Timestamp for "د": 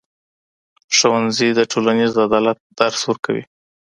1.55-1.59